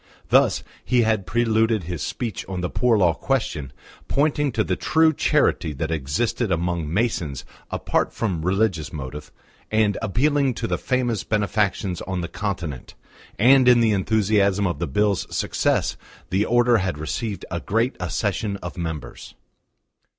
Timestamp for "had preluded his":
1.03-2.01